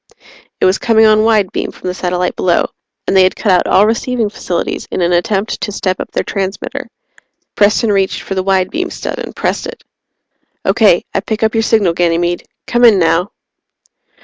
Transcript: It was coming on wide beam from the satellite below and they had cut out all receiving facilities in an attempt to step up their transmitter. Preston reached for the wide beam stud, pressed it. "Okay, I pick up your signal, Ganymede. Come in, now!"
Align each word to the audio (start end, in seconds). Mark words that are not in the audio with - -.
It 0.59 0.65
was 0.65 0.79
coming 0.79 1.05
on 1.05 1.23
wide 1.23 1.51
beam 1.51 1.69
from 1.71 1.87
the 1.87 1.93
satellite 1.93 2.35
below 2.35 2.65
and 3.05 3.15
they 3.15 3.21
had 3.21 3.35
cut 3.35 3.51
out 3.51 3.67
all 3.67 3.85
receiving 3.85 4.29
facilities 4.31 4.87
in 4.89 4.99
an 4.99 5.13
attempt 5.13 5.61
to 5.61 5.71
step 5.71 5.99
up 5.99 6.09
their 6.11 6.23
transmitter. 6.23 6.87
Preston 7.53 7.91
reached 7.91 8.23
for 8.23 8.33
the 8.33 8.41
wide 8.41 8.71
beam 8.71 8.89
stud, 8.89 9.23
pressed 9.35 9.67
it. 9.67 9.83
"Okay, 10.65 11.05
I 11.13 11.19
pick 11.19 11.43
up 11.43 11.53
your 11.53 11.61
signal, 11.61 11.93
Ganymede. 11.93 12.47
Come 12.65 12.83
in, 12.83 12.97
now!" 12.97 13.29